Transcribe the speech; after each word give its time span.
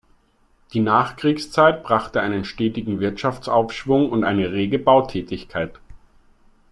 Die 0.73 0.79
Nachkriegszeit 0.79 1.83
brachte 1.83 2.21
einen 2.21 2.43
stetigen 2.43 2.99
Wirtschaftsaufschwung 2.99 4.09
und 4.09 4.23
eine 4.23 4.51
rege 4.51 4.79
Bautätigkeit. 4.79 5.79